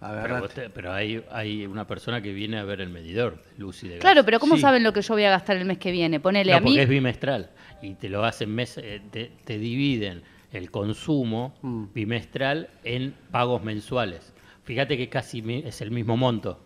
Pero, 0.00 0.48
te- 0.48 0.70
pero 0.70 0.92
hay, 0.94 1.22
hay 1.30 1.66
una 1.66 1.86
persona 1.86 2.22
que 2.22 2.32
viene 2.32 2.58
a 2.58 2.64
ver 2.64 2.80
el 2.80 2.88
medidor 2.88 3.42
de 3.42 3.58
luz 3.58 3.84
y 3.84 3.88
de 3.88 3.94
gas. 3.96 4.00
Claro, 4.00 4.24
pero 4.24 4.40
¿cómo 4.40 4.54
Sí. 4.56 4.62
saben 4.62 4.82
lo 4.82 4.94
que 4.94 5.02
yo 5.02 5.12
voy 5.14 5.24
a 5.24 5.30
gastar 5.30 5.56
el 5.58 5.66
mes 5.66 5.76
que 5.76 5.90
viene? 5.92 6.20
Ponele 6.20 6.52
No, 6.52 6.56
a 6.58 6.60
mí. 6.60 6.70
porque 6.70 6.82
es 6.84 6.88
bimestral 6.88 7.50
y 7.82 7.94
te 7.94 8.08
lo 8.08 8.24
hacen 8.24 8.48
mes, 8.54 8.78
eh, 8.78 9.02
te, 9.10 9.30
te 9.44 9.58
dividen 9.58 10.22
el 10.52 10.70
consumo 10.70 11.54
Mm. 11.60 11.84
bimestral 11.94 12.70
en 12.82 13.14
pagos 13.30 13.62
mensuales. 13.62 14.32
Fíjate 14.64 14.96
que 14.96 15.10
casi 15.10 15.42
mi- 15.42 15.62
es 15.66 15.82
el 15.82 15.90
mismo 15.90 16.16
monto, 16.16 16.58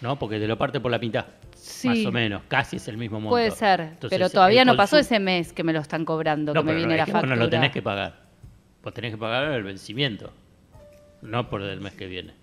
¿no? 0.00 0.16
Porque 0.18 0.38
te 0.38 0.46
lo 0.46 0.56
parte 0.56 0.78
por 0.78 0.92
la 0.92 0.98
mitad, 0.98 1.26
Sí. 1.64 1.88
más 1.88 2.06
o 2.06 2.12
menos, 2.12 2.42
casi 2.48 2.76
es 2.76 2.88
el 2.88 2.96
mismo 2.98 3.18
monto. 3.20 3.30
Puede 3.30 3.50
ser, 3.50 3.80
Entonces, 3.80 4.10
pero 4.10 4.28
todavía 4.28 4.64
no 4.64 4.76
pasó 4.76 4.98
ese 4.98 5.18
mes 5.18 5.52
que 5.52 5.64
me 5.64 5.72
lo 5.72 5.80
están 5.80 6.04
cobrando, 6.04 6.52
No, 6.52 6.60
que 6.62 6.66
me 6.66 6.74
viene 6.74 6.96
la 6.96 7.06
factura. 7.06 7.34
no 7.34 7.42
lo 7.42 7.48
tenés 7.48 7.70
que 7.72 7.80
pagar. 7.80 8.22
Vos 8.82 8.92
tenés 8.92 9.12
que 9.12 9.18
pagar 9.18 9.50
el 9.52 9.62
vencimiento, 9.62 10.30
no 11.22 11.48
por 11.48 11.62
el 11.62 11.80
mes 11.80 11.94
que 11.94 12.06
viene. 12.06 12.34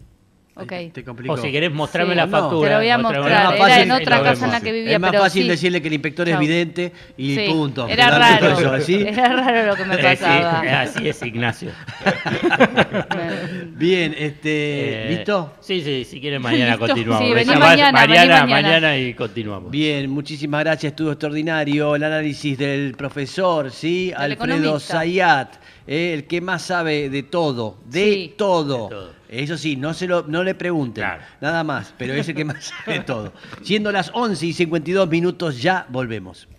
Ok. 0.53 0.74
Te 0.93 1.03
complicó. 1.05 1.34
O 1.34 1.38
si 1.38 1.50
querés 1.51 1.72
mostrarme 1.72 2.12
Sí. 2.13 2.17
la 2.17 2.25
No, 2.25 2.31
factura. 2.38 2.67
te 2.70 2.74
lo 2.75 2.79
voy 2.81 2.89
a 2.89 2.98
mostrar. 2.98 3.27
Era 3.27 3.51
fácil- 3.53 3.84
en 3.84 3.91
otra 3.91 4.22
casa 4.24 4.46
en 4.46 4.51
la 4.51 4.62
que 4.62 4.72
vivía, 4.74 4.93
es 4.93 5.00
más 5.00 5.12
pero 5.12 5.24
fácil 5.24 5.43
sí. 5.43 5.50
decirle 5.50 5.81
que 5.81 5.88
el 5.88 5.93
inspector 5.93 6.27
es 6.29 6.38
vidente 6.39 6.91
y 7.17 7.36
Sí, 7.36 7.46
punto. 7.50 7.88
Era 7.88 8.10
raro. 8.17 8.50
todo 8.55 8.75
eso, 8.77 8.86
¿sí? 8.86 9.01
Era 9.08 9.29
raro 9.29 9.65
lo 9.67 9.75
que 9.77 9.86
me 9.86 9.96
sí, 9.98 10.01
pasaba. 10.03 10.60
así 10.81 11.08
es 11.08 11.22
Ignacio. 11.24 11.72
Bien, 13.77 14.13
este, 14.17 15.12
Eh, 15.12 15.15
¿listo? 15.17 15.53
Sí, 15.62 15.81
sí, 15.81 16.05
si 16.05 16.20
quieren 16.20 16.41
mañana 16.41 16.72
Listo. 16.72 16.86
continuamos. 16.88 17.27
Sí, 17.27 17.34
vení 17.34 17.55
mañana, 17.55 18.01
vení 18.01 18.13
mañana. 18.13 18.46
mañana 18.46 18.98
y 18.98 19.13
continuamos. 19.13 19.72
Bien, 19.72 20.10
muchísimas 20.10 20.63
gracias, 20.63 20.91
estuvo 20.91 21.12
extraordinario 21.12 21.96
el 21.96 22.03
análisis 22.03 22.58
del 22.58 22.93
profesor, 22.96 23.72
¿sí? 23.72 24.12
Alfredo 24.15 24.55
economista. 24.58 24.98
Zayat, 25.00 25.55
eh, 25.88 26.13
el 26.13 26.25
que 26.25 26.41
más 26.41 26.62
sabe 26.63 27.10
de 27.10 27.24
todo, 27.24 27.77
de 27.86 28.03
Sí. 28.03 28.34
todo. 28.38 28.84
De 28.89 28.89
todo. 28.96 29.20
Eso 29.31 29.57
sí, 29.57 29.77
no, 29.77 29.93
se 29.93 30.07
lo, 30.07 30.23
no 30.27 30.43
le 30.43 30.53
pregunten, 30.55 31.05
Claro. 31.05 31.23
nada 31.39 31.63
más, 31.63 31.93
pero 31.97 32.13
es 32.13 32.27
el 32.27 32.35
que 32.35 32.43
más 32.45 32.73
sabe 32.85 33.00
todo. 33.05 33.33
Siendo 33.63 33.91
las 33.91 34.11
11 34.13 34.45
y 34.45 34.53
52 34.53 35.07
minutos, 35.09 35.61
ya 35.61 35.85
volvemos. 35.89 36.50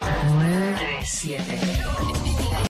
9, 0.00 0.76
7. 1.04 1.44